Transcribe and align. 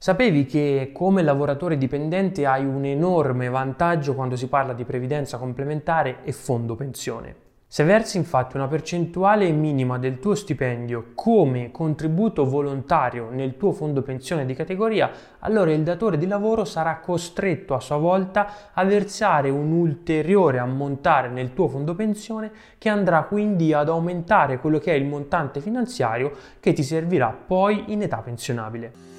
Sapevi 0.00 0.46
che 0.46 0.92
come 0.94 1.22
lavoratore 1.22 1.76
dipendente 1.76 2.46
hai 2.46 2.64
un 2.64 2.84
enorme 2.84 3.48
vantaggio 3.48 4.14
quando 4.14 4.36
si 4.36 4.46
parla 4.46 4.72
di 4.72 4.84
previdenza 4.84 5.38
complementare 5.38 6.18
e 6.22 6.30
fondo 6.30 6.76
pensione? 6.76 7.34
Se 7.66 7.82
versi 7.82 8.16
infatti 8.16 8.54
una 8.54 8.68
percentuale 8.68 9.50
minima 9.50 9.98
del 9.98 10.20
tuo 10.20 10.36
stipendio 10.36 11.10
come 11.16 11.72
contributo 11.72 12.44
volontario 12.44 13.28
nel 13.30 13.56
tuo 13.56 13.72
fondo 13.72 14.02
pensione 14.02 14.46
di 14.46 14.54
categoria, 14.54 15.10
allora 15.40 15.72
il 15.72 15.82
datore 15.82 16.16
di 16.16 16.28
lavoro 16.28 16.64
sarà 16.64 17.00
costretto 17.00 17.74
a 17.74 17.80
sua 17.80 17.96
volta 17.96 18.70
a 18.72 18.84
versare 18.84 19.50
un 19.50 19.72
ulteriore 19.72 20.60
ammontare 20.60 21.28
nel 21.28 21.54
tuo 21.54 21.66
fondo 21.66 21.96
pensione 21.96 22.52
che 22.78 22.88
andrà 22.88 23.24
quindi 23.24 23.72
ad 23.72 23.88
aumentare 23.88 24.60
quello 24.60 24.78
che 24.78 24.92
è 24.92 24.94
il 24.94 25.06
montante 25.06 25.60
finanziario 25.60 26.30
che 26.60 26.72
ti 26.72 26.84
servirà 26.84 27.36
poi 27.36 27.86
in 27.88 28.02
età 28.02 28.18
pensionabile. 28.18 29.17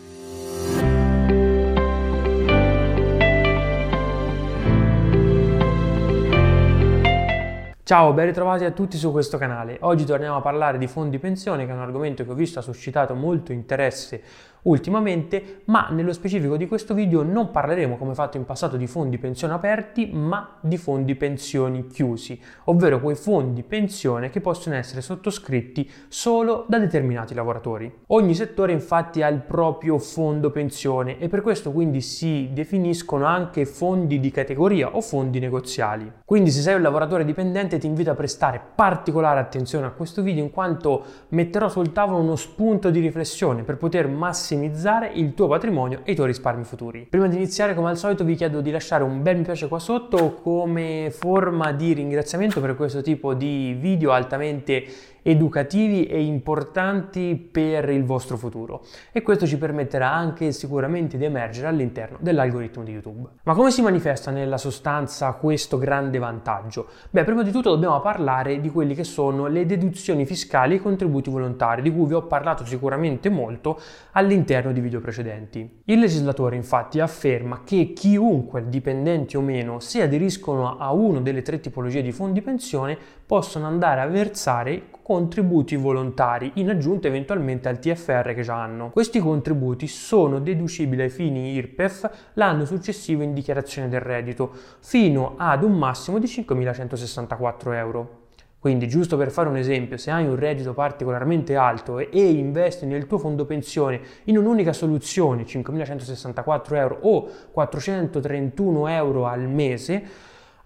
Ciao, 7.90 8.14
ben 8.14 8.28
ritrovati 8.28 8.66
a 8.66 8.70
tutti 8.70 8.98
su 8.98 9.10
questo 9.10 9.40
canale. 9.40 9.78
Oggi 9.80 10.06
torniamo 10.06 10.36
a 10.36 10.42
parlare 10.42 10.78
di 10.78 10.86
fondi 10.86 11.18
pensione, 11.18 11.66
che 11.66 11.72
è 11.72 11.74
un 11.74 11.80
argomento 11.80 12.24
che 12.24 12.30
ho 12.30 12.36
visto 12.36 12.60
ha 12.60 12.62
suscitato 12.62 13.16
molto 13.16 13.52
interesse 13.52 14.22
ultimamente, 14.64 15.62
ma 15.66 15.88
nello 15.92 16.14
specifico 16.14 16.58
di 16.58 16.68
questo 16.68 16.94
video 16.94 17.24
non 17.24 17.52
parleremo 17.52 17.98
come 17.98 18.14
fatto 18.14 18.38
in 18.38 18.46
passato 18.46 18.78
di 18.78 18.88
fondi 18.88 19.18
pensione 19.18 19.54
aperti, 19.54 20.10
ma 20.12 20.58
di 20.60 20.78
fondi 20.78 21.16
pensioni 21.16 21.88
chiusi, 21.88 22.40
ovvero 22.66 23.00
quei 23.00 23.16
fondi 23.16 23.64
pensione 23.64 24.30
che 24.30 24.42
possono 24.42 24.76
essere 24.76 25.02
sottoscritti 25.02 25.90
solo 26.08 26.66
da 26.68 26.78
determinati 26.80 27.34
lavoratori. 27.34 27.92
Ogni 28.08 28.36
settore 28.36 28.72
infatti 28.74 29.22
ha 29.22 29.28
il 29.28 29.42
proprio 29.42 29.98
fondo 29.98 30.52
pensione 30.52 31.20
e 31.20 31.30
per 31.30 31.42
questo 31.42 31.72
quindi 31.72 32.02
si 32.02 32.50
definiscono 32.52 33.26
anche 33.26 33.66
fondi 33.66 34.20
di 34.20 34.32
categoria 34.32 34.96
o 34.96 35.02
fondi 35.02 35.40
negoziali. 35.40 36.12
Quindi 36.26 36.52
se 36.52 36.62
sei 36.62 36.76
un 36.76 36.82
lavoratore 36.82 37.26
dipendente 37.26 37.78
ti 37.78 37.88
invito 37.88 38.12
a 38.12 38.16
prestare 38.16 38.62
particolare 38.76 39.40
attenzione 39.40 39.86
a 39.86 39.92
questo 39.92 40.22
video 40.22 40.44
in 40.44 40.52
quanto 40.52 41.04
metterò 41.30 41.70
sul 41.70 41.92
tavolo 41.92 42.22
uno 42.22 42.36
spunto 42.36 42.90
di 42.90 43.00
riflessione 43.00 43.64
per 43.64 43.78
poter 43.78 44.08
massimizzare 44.08 44.49
massimizzare 44.50 45.12
il 45.14 45.36
tuo 45.36 45.48
patrimonio 45.48 46.02
e 46.04 46.14
i 46.14 46.16
tuoi 46.16 46.28
risparmi 46.28 46.64
futuri. 46.64 47.06
Prima 47.08 47.28
di 47.28 47.36
iniziare, 47.36 47.76
come 47.76 47.90
al 47.90 47.98
solito, 47.98 48.24
vi 48.24 48.36
chiedo 48.36 48.62
di 48.62 48.72
lasciare 48.72 49.04
un 49.04 49.22
bel 49.22 49.38
mi 49.38 49.44
piace 49.44 49.68
qua 49.68 49.78
sotto 49.78 50.34
come 50.42 51.12
forma 51.12 51.72
di 51.72 51.94
ringraziamento 51.94 52.60
per 52.60 52.76
questo 52.76 53.02
tipo 53.02 53.36
di 53.36 53.78
video 53.80 54.12
altamente 54.12 54.86
educativi 55.30 56.06
e 56.06 56.24
importanti 56.24 57.36
per 57.36 57.90
il 57.90 58.04
vostro 58.04 58.36
futuro 58.36 58.84
e 59.12 59.22
questo 59.22 59.46
ci 59.46 59.58
permetterà 59.58 60.12
anche 60.12 60.52
sicuramente 60.52 61.18
di 61.18 61.26
emergere 61.26 61.68
all'interno 61.68 62.18
dell'algoritmo 62.20 62.84
di 62.84 62.94
YouTube. 62.94 63.30
Ma 63.44 63.54
come 63.54 63.70
si 63.70 63.82
manifesta 63.82 64.32
nella 64.32 64.58
sostanza 64.58 65.32
questo 65.34 65.78
grande 65.78 66.18
vantaggio? 66.18 66.88
Beh, 67.12 67.24
prima 67.24 67.44
di 67.44 67.52
tutto 67.52 67.70
dobbiamo 67.70 68.00
parlare 68.02 68.60
di 68.60 68.70
quelli 68.70 68.96
che 68.96 69.04
sono 69.04 69.48
le 69.48 69.66
deduzioni 69.66 70.26
fiscali 70.26 70.74
e 70.74 70.78
i 70.78 70.82
contributi 70.82 71.30
volontari, 71.30 71.82
di 71.82 71.94
cui 71.94 72.08
vi 72.08 72.14
ho 72.14 72.24
parlato 72.24 72.66
sicuramente 72.66 73.30
molto 73.30 73.80
all'interno 74.14 74.72
di 74.72 74.82
video 74.82 75.00
precedenti. 75.00 75.82
Il 75.86 76.00
legislatore 76.00 76.56
infatti 76.56 77.00
afferma 77.00 77.62
che 77.64 77.94
chiunque, 77.94 78.68
dipendenti 78.68 79.38
o 79.38 79.42
meno, 79.42 79.80
se 79.80 80.02
aderiscono 80.02 80.78
a 80.78 80.92
una 80.92 81.20
delle 81.20 81.44
tre 81.44 81.60
tipologie 81.60 82.02
di 82.02 82.12
fondi 82.12 82.42
pensione, 82.42 82.98
possono 83.26 83.68
andare 83.68 84.02
a 84.02 84.08
versare 84.08 84.86
contributi 85.20 85.76
volontari 85.76 86.52
in 86.56 86.70
aggiunta 86.70 87.08
eventualmente 87.08 87.68
al 87.68 87.80
TFR 87.80 88.34
che 88.34 88.42
già 88.42 88.62
hanno. 88.62 88.90
Questi 88.90 89.20
contributi 89.20 89.86
sono 89.86 90.40
deducibili 90.40 91.02
ai 91.02 91.10
fini 91.10 91.52
IRPEF 91.56 92.10
l'anno 92.36 92.64
successivo 92.64 93.22
in 93.22 93.34
dichiarazione 93.34 93.90
del 93.90 94.00
reddito 94.00 94.50
fino 94.80 95.34
ad 95.36 95.64
un 95.64 95.78
massimo 95.78 96.20
di 96.20 96.26
5.164 96.26 97.74
euro. 97.74 98.28
Quindi, 98.60 98.88
giusto 98.88 99.18
per 99.18 99.30
fare 99.30 99.50
un 99.50 99.58
esempio, 99.58 99.98
se 99.98 100.10
hai 100.10 100.26
un 100.26 100.38
reddito 100.38 100.74
particolarmente 100.74 101.56
alto 101.58 102.00
e, 102.00 102.10
investi 102.30 102.86
nel 102.86 103.06
tuo 103.06 103.18
fondo 103.18 103.46
pensione 103.46 104.00
in 104.26 104.38
un'unica 104.38 104.72
soluzione, 104.72 105.44
5.164 105.44 106.76
euro 106.76 106.98
o 107.02 107.30
431 107.52 108.88
euro 108.88 109.26
al 109.26 109.48
mese, 109.50 110.04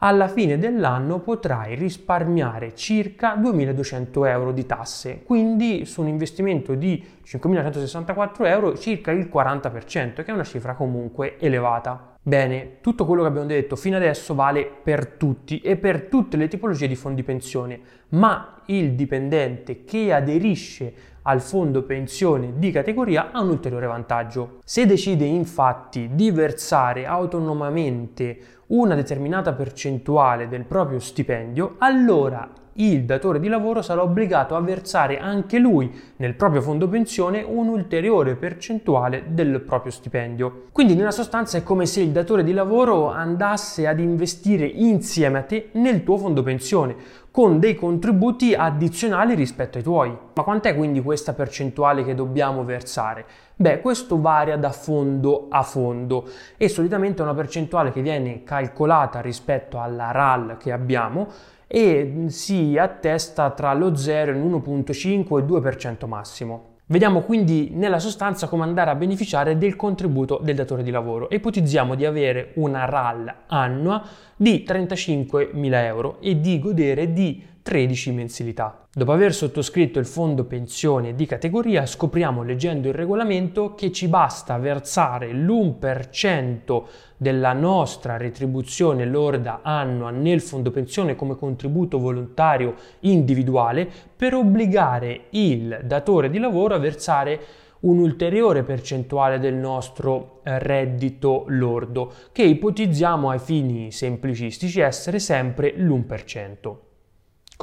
alla 0.06 0.28
fine 0.28 0.60
dell'anno 0.60 1.20
potrai 1.20 1.76
risparmiare 1.76 2.76
circa 2.76 3.36
2200 3.36 4.26
euro 4.26 4.52
di 4.52 4.66
tasse, 4.66 5.22
quindi 5.24 5.86
su 5.86 6.02
un 6.02 6.10
investimento 6.10 6.76
di 6.76 7.02
5164 7.24 8.46
euro 8.46 8.78
circa 8.78 9.12
il 9.12 9.30
40%, 9.34 10.16
che 10.16 10.26
è 10.26 10.32
una 10.32 10.44
cifra 10.44 10.74
comunque 10.74 11.40
elevata. 11.40 12.18
Bene, 12.22 12.80
tutto 12.82 13.06
quello 13.06 13.22
che 13.22 13.30
abbiamo 13.30 13.48
detto 13.48 13.78
fino 13.78 13.96
adesso 13.96 14.36
vale 14.36 14.66
per 14.66 15.08
tutti 15.08 15.60
e 15.60 15.78
per 15.78 16.04
tutte 16.04 16.36
le 16.36 16.50
tipologie 16.50 16.88
di 16.88 16.96
fondi 16.96 17.24
pensione, 17.24 17.80
ma 18.10 18.62
il 18.66 18.96
dipendente 18.96 19.86
che 19.86 20.14
aderisce 20.14 20.94
al 21.24 21.42
fondo 21.42 21.84
pensione 21.84 22.54
di 22.58 22.72
categoria 22.72 23.32
ha 23.32 23.42
un 23.42 23.50
ulteriore 23.50 23.88
vantaggio. 23.88 24.60
Se 24.64 24.86
decide 24.86 25.26
infatti 25.26 26.10
di 26.14 26.32
versare 26.32 27.06
autonomamente 27.06 28.38
una 28.68 28.96
determinata 28.96 29.54
percentuale 29.54 30.48
del 30.48 30.66
proprio 30.66 31.00
stipendio, 31.00 31.76
allora 31.80 32.50
il 32.76 33.04
datore 33.06 33.40
di 33.40 33.48
lavoro 33.48 33.82
sarà 33.82 34.02
obbligato 34.02 34.56
a 34.56 34.62
versare 34.62 35.20
anche 35.20 35.60
lui 35.60 35.92
nel 36.18 36.34
proprio 36.34 36.62
fondo 36.62 36.88
pensione 36.88 37.44
un'ulteriore 37.44 38.36
percentuale 38.36 39.26
del 39.28 39.62
proprio 39.62 39.92
stipendio. 39.92 40.66
Quindi 40.72 40.96
nella 40.96 41.12
sostanza 41.12 41.58
è 41.58 41.64
come 41.64 41.86
se 41.86 42.02
il 42.02 42.10
datore 42.10 42.44
di 42.44 42.54
lavoro 42.54 43.10
andasse 43.12 43.88
ad 43.88 44.00
investire 44.00 44.66
insieme 44.66 45.40
a 45.40 45.44
te 45.44 45.70
nel 45.74 46.04
tuo 46.04 46.18
fondo 46.18 46.42
pensione 46.42 46.96
con 47.34 47.60
dei 47.60 47.74
contributi 47.74 48.54
addizionali 48.54 49.34
rispetto 49.34 49.78
ai 49.78 49.84
tuoi. 49.84 50.16
Ma 50.34 50.44
quant'è 50.44 50.76
quindi 50.76 51.02
questa 51.02 51.34
percentuale 51.34 52.04
che 52.04 52.14
dobbiamo 52.14 52.64
versare? 52.64 53.26
Beh, 53.56 53.82
questo 53.82 54.22
varia 54.22 54.56
da 54.58 54.72
fondo 54.72 55.48
a 55.50 55.64
fondo 55.64 56.28
e 56.58 56.70
solitamente 56.70 57.22
è 57.22 57.26
una 57.26 57.34
percentuale 57.34 57.92
che 57.92 58.02
viene 58.02 58.44
calcolata 58.44 59.20
rispetto 59.20 59.80
alla 59.80 60.12
RAL 60.12 60.58
che 60.58 60.72
abbiamo 60.72 61.28
e 61.76 62.26
si 62.28 62.78
attesta 62.78 63.50
tra 63.50 63.74
lo 63.74 63.96
0 63.96 64.30
e 64.32 64.36
l'1.5 64.36 65.40
e 65.40 65.44
2% 65.44 66.08
massimo. 66.08 66.74
Vediamo 66.86 67.22
quindi 67.22 67.72
nella 67.74 67.98
sostanza 67.98 68.48
come 68.48 68.62
andare 68.62 68.92
a 68.92 68.96
beneficiare 68.96 69.58
del 69.58 69.76
contributo 69.76 70.40
del 70.44 70.54
datore 70.54 70.84
di 70.84 70.92
lavoro. 70.92 71.30
Ipotizziamo 71.32 71.96
di 71.96 72.06
avere 72.06 72.52
una 72.58 72.86
RAL 72.86 73.34
annua 73.48 74.04
di 74.36 74.64
35.000 74.68 75.74
euro 75.86 76.18
e 76.22 76.40
di 76.40 76.60
godere 76.60 77.12
di 77.12 77.44
13 77.64 78.12
mensilità. 78.12 78.86
Dopo 78.94 79.14
aver 79.14 79.34
sottoscritto 79.34 79.98
il 79.98 80.06
fondo 80.06 80.44
pensione 80.44 81.16
di 81.16 81.26
categoria, 81.26 81.86
scopriamo 81.86 82.44
leggendo 82.44 82.90
il 82.90 82.94
regolamento 82.94 83.74
che 83.74 83.92
ci 83.92 84.08
basta 84.08 84.58
versare 84.58 85.32
l'1% 85.32 86.84
della 87.18 87.54
nostra 87.54 88.18
retribuzione 88.18 89.06
lorda 89.06 89.62
annua 89.64 90.12
nel 90.12 90.42
fondo 90.42 90.72
pensione 90.72 91.16
come 91.16 91.38
contributo 91.38 91.98
volontario 91.98 92.76
individuale 93.00 93.90
per 94.16 94.36
obbligare 94.36 95.28
il 95.32 95.80
datore 95.86 96.30
di 96.30 96.38
lavoro 96.38 96.76
a 96.76 96.80
versare 96.80 97.40
un'ulteriore 97.80 98.64
percentuale 98.64 99.40
del 99.40 99.56
nostro 99.56 100.42
reddito 100.44 101.46
lordo, 101.48 102.14
che 102.32 102.44
ipotizziamo 102.44 103.30
ai 103.30 103.40
fini 103.40 103.92
semplicistici 103.92 104.80
essere 104.80 105.20
sempre 105.20 105.74
l'1%. 105.76 106.93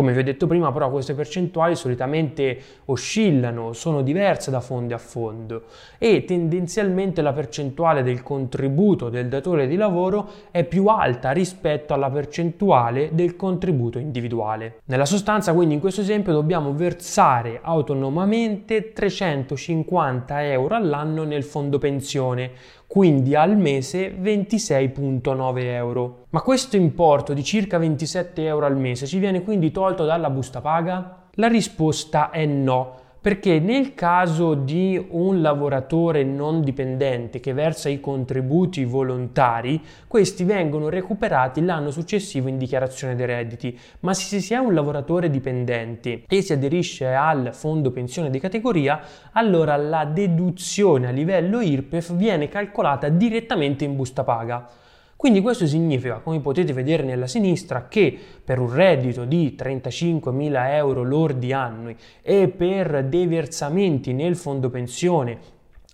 Come 0.01 0.15
vi 0.15 0.21
ho 0.21 0.25
detto 0.25 0.47
prima, 0.47 0.73
però, 0.73 0.91
queste 0.91 1.13
percentuali 1.13 1.77
solitamente 1.77 2.59
oscillano, 2.87 3.75
sono 3.75 4.01
diverse 4.01 4.51
da 4.51 4.61
fondo 4.61 4.95
a 4.95 4.99
fondo 4.99 5.65
e 5.99 6.25
tendenzialmente 6.25 7.21
la 7.21 7.35
percentuale 7.35 8.03
del 8.03 8.23
contributo 8.23 9.11
del 9.11 9.29
datore 9.29 9.67
di 9.67 9.77
lavoro 9.77 10.27
è 10.51 10.65
più 10.65 10.87
alta 10.87 11.33
rispetto 11.33 11.93
alla 11.93 12.09
percentuale 12.09 13.11
del 13.13 13.37
contributo 13.37 13.99
individuale. 13.99 14.81
Nella 14.87 15.05
sostanza, 15.05 15.53
quindi, 15.53 15.75
in 15.75 15.81
questo 15.81 16.01
esempio 16.01 16.33
dobbiamo 16.33 16.73
versare 16.73 17.61
autonomamente 17.63 18.95
350 18.95 20.47
euro 20.47 20.77
all'anno 20.77 21.25
nel 21.25 21.45
fondo 21.45 21.77
pensione, 21.77 22.53
quindi 22.91 23.37
al 23.37 23.57
mese 23.57 24.13
26,9 24.21 25.63
euro. 25.63 26.25
Ma 26.31 26.41
questo 26.41 26.75
importo 26.75 27.33
di 27.35 27.45
circa 27.45 27.79
27 27.79 28.45
euro 28.45 28.67
al 28.67 28.77
mese 28.77 29.07
ci 29.07 29.21
viene 29.21 29.45
quindi 29.45 29.71
tolto 29.71 30.05
dalla 30.05 30.29
busta 30.29 30.61
paga? 30.61 31.29
La 31.35 31.47
risposta 31.47 32.31
è 32.31 32.45
no 32.47 33.00
perché 33.21 33.59
nel 33.59 33.95
caso 33.95 34.55
di 34.55 35.05
un 35.11 35.43
lavoratore 35.43 36.25
non 36.25 36.63
dipendente 36.63 37.39
che 37.39 37.53
versa 37.53 37.91
i 37.91 38.01
contributi 38.01 38.85
volontari, 38.85 39.83
questi 40.07 40.45
vengono 40.45 40.89
recuperati 40.89 41.63
l'anno 41.63 41.91
successivo 41.91 42.49
in 42.49 42.57
dichiarazione 42.57 43.15
dei 43.15 43.27
redditi, 43.27 43.79
ma 44.01 44.15
se 44.15 44.41
si 44.41 44.55
è 44.55 44.57
un 44.57 44.73
lavoratore 44.73 45.29
dipendente 45.29 46.23
e 46.27 46.41
si 46.41 46.55
aderisce 46.55 47.13
al 47.13 47.51
fondo 47.53 47.91
pensione 47.91 48.31
di 48.31 48.41
categoria, 48.41 49.01
allora 49.33 49.77
la 49.77 50.07
deduzione 50.07 51.09
a 51.09 51.11
livello 51.11 51.61
IRPEF 51.61 52.15
viene 52.15 52.49
calcolata 52.49 53.11
direttamente 53.11 53.85
in 53.85 53.97
busta 53.97 54.25
paga. 54.25 54.89
Quindi 55.21 55.43
questo 55.43 55.67
significa, 55.67 56.21
come 56.21 56.41
potete 56.41 56.73
vedere 56.73 57.03
nella 57.03 57.27
sinistra, 57.27 57.89
che 57.89 58.19
per 58.43 58.59
un 58.59 58.73
reddito 58.73 59.27
di 59.27 59.55
35.000 59.55 60.71
euro 60.71 61.03
lordi 61.03 61.53
annui 61.53 61.95
e 62.23 62.49
per 62.49 63.05
dei 63.05 63.27
versamenti 63.27 64.15
nel 64.15 64.35
fondo 64.35 64.71
pensione 64.71 65.37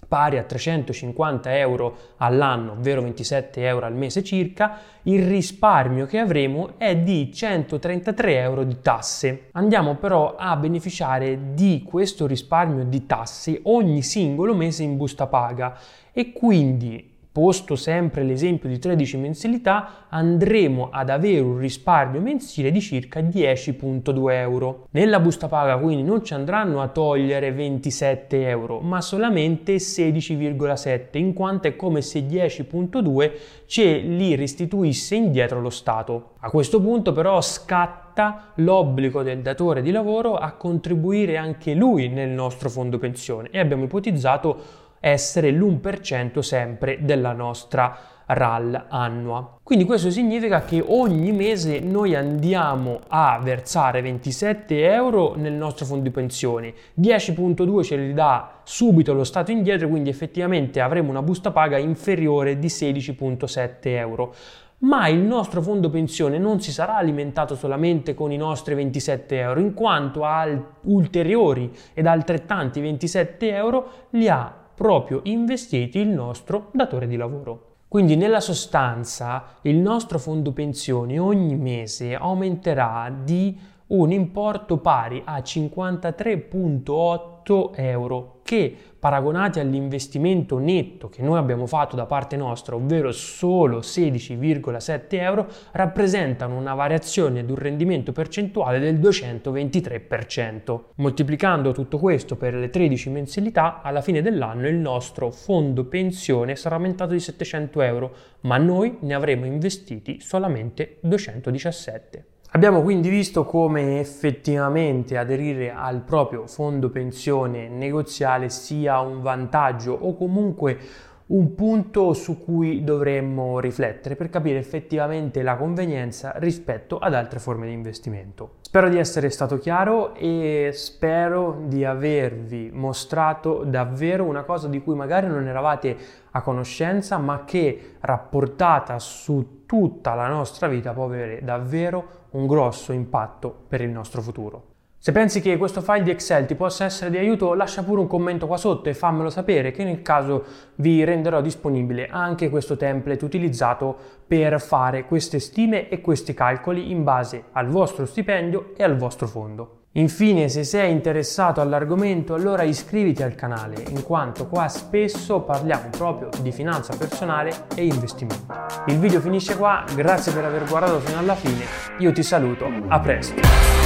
pari 0.06 0.38
a 0.38 0.44
350 0.44 1.58
euro 1.58 1.96
all'anno, 2.18 2.74
ovvero 2.74 3.02
27 3.02 3.66
euro 3.66 3.86
al 3.86 3.96
mese 3.96 4.22
circa, 4.22 4.78
il 5.02 5.26
risparmio 5.26 6.06
che 6.06 6.20
avremo 6.20 6.78
è 6.78 6.96
di 6.96 7.32
133 7.32 8.38
euro 8.38 8.62
di 8.62 8.80
tasse. 8.80 9.48
Andiamo 9.54 9.96
però 9.96 10.36
a 10.38 10.54
beneficiare 10.54 11.52
di 11.52 11.82
questo 11.84 12.28
risparmio 12.28 12.84
di 12.84 13.06
tasse 13.06 13.58
ogni 13.64 14.02
singolo 14.02 14.54
mese 14.54 14.84
in 14.84 14.96
busta 14.96 15.26
paga 15.26 15.76
e 16.12 16.30
quindi 16.30 17.14
posto 17.36 17.76
sempre 17.76 18.22
l'esempio 18.22 18.66
di 18.66 18.78
13 18.78 19.18
mensilità, 19.18 20.06
andremo 20.08 20.88
ad 20.90 21.10
avere 21.10 21.40
un 21.40 21.58
risparmio 21.58 22.18
mensile 22.18 22.70
di 22.70 22.80
circa 22.80 23.20
10.2 23.20 24.32
euro. 24.32 24.86
Nella 24.92 25.20
busta 25.20 25.46
paga 25.46 25.76
quindi 25.76 26.02
non 26.02 26.24
ci 26.24 26.32
andranno 26.32 26.80
a 26.80 26.88
togliere 26.88 27.52
27 27.52 28.48
euro, 28.48 28.80
ma 28.80 29.02
solamente 29.02 29.76
16,7, 29.76 31.18
in 31.18 31.34
quanto 31.34 31.68
è 31.68 31.76
come 31.76 32.00
se 32.00 32.20
10.2 32.20 33.32
ce 33.66 33.96
li 33.98 34.34
restituisse 34.34 35.14
indietro 35.14 35.60
lo 35.60 35.68
Stato. 35.68 36.30
A 36.40 36.48
questo 36.48 36.80
punto 36.80 37.12
però 37.12 37.42
scatta 37.42 38.52
l'obbligo 38.54 39.22
del 39.22 39.42
datore 39.42 39.82
di 39.82 39.90
lavoro 39.90 40.36
a 40.36 40.52
contribuire 40.52 41.36
anche 41.36 41.74
lui 41.74 42.08
nel 42.08 42.30
nostro 42.30 42.70
fondo 42.70 42.96
pensione 42.96 43.50
e 43.50 43.58
abbiamo 43.58 43.84
ipotizzato 43.84 44.84
essere 45.06 45.52
l'1% 45.52 46.40
sempre 46.40 46.98
della 47.00 47.32
nostra 47.32 47.96
RAL 48.26 48.86
annua. 48.88 49.58
Quindi 49.62 49.84
questo 49.84 50.10
significa 50.10 50.62
che 50.62 50.82
ogni 50.84 51.30
mese 51.30 51.78
noi 51.78 52.16
andiamo 52.16 52.98
a 53.06 53.38
versare 53.40 54.02
27 54.02 54.92
euro 54.92 55.34
nel 55.36 55.52
nostro 55.52 55.86
fondo 55.86 56.02
di 56.02 56.10
pensione, 56.10 56.74
10.2 57.00 57.82
ce 57.84 57.96
li 57.96 58.12
dà 58.14 58.60
subito 58.64 59.12
lo 59.12 59.22
Stato 59.22 59.52
indietro, 59.52 59.88
quindi 59.88 60.10
effettivamente 60.10 60.80
avremo 60.80 61.10
una 61.10 61.22
busta 61.22 61.52
paga 61.52 61.78
inferiore 61.78 62.58
di 62.58 62.66
16.7 62.66 63.76
euro 63.82 64.34
ma 64.78 65.08
il 65.08 65.20
nostro 65.20 65.62
fondo 65.62 65.88
pensione 65.88 66.36
non 66.36 66.60
si 66.60 66.70
sarà 66.70 66.96
alimentato 66.96 67.54
solamente 67.54 68.12
con 68.12 68.30
i 68.30 68.36
nostri 68.36 68.74
27 68.74 69.38
euro, 69.38 69.58
in 69.58 69.72
quanto 69.72 70.24
ha 70.24 70.46
ulteriori 70.82 71.72
ed 71.94 72.06
altrettanti 72.06 72.80
27 72.80 73.54
euro 73.54 73.90
li 74.10 74.28
ha 74.28 74.64
proprio 74.76 75.20
investiti 75.24 75.98
il 75.98 76.08
nostro 76.08 76.68
datore 76.72 77.08
di 77.08 77.16
lavoro. 77.16 77.74
Quindi 77.88 78.14
nella 78.14 78.40
sostanza 78.40 79.56
il 79.62 79.76
nostro 79.76 80.18
fondo 80.18 80.52
pensioni 80.52 81.18
ogni 81.18 81.56
mese 81.56 82.14
aumenterà 82.14 83.10
di 83.24 83.58
un 83.88 84.12
importo 84.12 84.78
pari 84.78 85.22
a 85.24 85.38
53.8 85.38 87.70
euro 87.74 88.40
che 88.42 88.76
paragonati 89.06 89.60
all'investimento 89.60 90.58
netto 90.58 91.08
che 91.08 91.22
noi 91.22 91.38
abbiamo 91.38 91.68
fatto 91.68 91.94
da 91.94 92.06
parte 92.06 92.36
nostra, 92.36 92.74
ovvero 92.74 93.12
solo 93.12 93.78
16,7 93.78 95.04
euro, 95.10 95.46
rappresentano 95.70 96.56
una 96.56 96.74
variazione 96.74 97.44
di 97.44 97.52
un 97.52 97.56
rendimento 97.56 98.10
percentuale 98.10 98.80
del 98.80 98.98
223%. 98.98 100.80
Moltiplicando 100.96 101.70
tutto 101.70 101.98
questo 101.98 102.34
per 102.34 102.54
le 102.54 102.68
13 102.68 103.10
mensilità, 103.10 103.80
alla 103.80 104.00
fine 104.00 104.22
dell'anno 104.22 104.66
il 104.66 104.74
nostro 104.74 105.30
fondo 105.30 105.84
pensione 105.84 106.56
sarà 106.56 106.74
aumentato 106.74 107.12
di 107.12 107.20
700 107.20 107.82
euro, 107.82 108.12
ma 108.40 108.56
noi 108.56 108.96
ne 109.02 109.14
avremo 109.14 109.46
investiti 109.46 110.18
solamente 110.20 110.96
217. 111.02 112.35
Abbiamo 112.56 112.80
quindi 112.80 113.10
visto 113.10 113.44
come 113.44 114.00
effettivamente 114.00 115.18
aderire 115.18 115.72
al 115.72 116.00
proprio 116.00 116.46
fondo 116.46 116.88
pensione 116.88 117.68
negoziale 117.68 118.48
sia 118.48 118.98
un 119.00 119.20
vantaggio 119.20 119.92
o 119.92 120.16
comunque 120.16 120.78
un 121.28 121.54
punto 121.56 122.12
su 122.12 122.42
cui 122.44 122.84
dovremmo 122.84 123.58
riflettere 123.58 124.14
per 124.14 124.30
capire 124.30 124.58
effettivamente 124.58 125.42
la 125.42 125.56
convenienza 125.56 126.34
rispetto 126.36 126.98
ad 126.98 127.14
altre 127.14 127.40
forme 127.40 127.66
di 127.66 127.72
investimento. 127.72 128.56
Spero 128.60 128.88
di 128.88 128.98
essere 128.98 129.30
stato 129.30 129.58
chiaro 129.58 130.14
e 130.14 130.70
spero 130.72 131.62
di 131.66 131.84
avervi 131.84 132.70
mostrato 132.72 133.64
davvero 133.64 134.24
una 134.24 134.44
cosa 134.44 134.68
di 134.68 134.80
cui 134.80 134.94
magari 134.94 135.26
non 135.26 135.48
eravate 135.48 135.96
a 136.30 136.42
conoscenza, 136.42 137.18
ma 137.18 137.44
che 137.44 137.94
rapportata 138.00 138.98
su 139.00 139.64
tutta 139.66 140.14
la 140.14 140.28
nostra 140.28 140.68
vita 140.68 140.92
può 140.92 141.04
avere 141.06 141.40
davvero 141.42 142.24
un 142.30 142.46
grosso 142.46 142.92
impatto 142.92 143.64
per 143.66 143.80
il 143.80 143.90
nostro 143.90 144.22
futuro. 144.22 144.75
Se 145.06 145.12
pensi 145.12 145.40
che 145.40 145.56
questo 145.56 145.82
file 145.82 146.02
di 146.02 146.10
Excel 146.10 146.46
ti 146.46 146.56
possa 146.56 146.84
essere 146.84 147.10
di 147.10 147.16
aiuto, 147.16 147.54
lascia 147.54 147.84
pure 147.84 148.00
un 148.00 148.08
commento 148.08 148.48
qua 148.48 148.56
sotto 148.56 148.88
e 148.88 148.92
fammelo 148.92 149.30
sapere 149.30 149.70
che 149.70 149.84
nel 149.84 150.02
caso 150.02 150.42
vi 150.78 151.04
renderò 151.04 151.40
disponibile 151.40 152.08
anche 152.10 152.50
questo 152.50 152.76
template 152.76 153.24
utilizzato 153.24 153.96
per 154.26 154.60
fare 154.60 155.04
queste 155.04 155.38
stime 155.38 155.88
e 155.88 156.00
questi 156.00 156.34
calcoli 156.34 156.90
in 156.90 157.04
base 157.04 157.44
al 157.52 157.68
vostro 157.68 158.04
stipendio 158.04 158.72
e 158.76 158.82
al 158.82 158.96
vostro 158.96 159.28
fondo. 159.28 159.82
Infine, 159.92 160.48
se 160.48 160.64
sei 160.64 160.90
interessato 160.90 161.60
all'argomento, 161.60 162.34
allora 162.34 162.64
iscriviti 162.64 163.22
al 163.22 163.36
canale, 163.36 163.84
in 163.90 164.02
quanto 164.02 164.48
qua 164.48 164.66
spesso 164.66 165.42
parliamo 165.42 165.90
proprio 165.90 166.30
di 166.42 166.50
finanza 166.50 166.96
personale 166.96 167.66
e 167.76 167.84
investimento. 167.84 168.52
Il 168.86 168.98
video 168.98 169.20
finisce 169.20 169.56
qua, 169.56 169.84
grazie 169.94 170.32
per 170.32 170.44
aver 170.44 170.64
guardato 170.64 170.98
fino 170.98 171.20
alla 171.20 171.36
fine, 171.36 171.64
io 171.98 172.10
ti 172.10 172.24
saluto, 172.24 172.66
a 172.88 172.98
presto! 172.98 173.85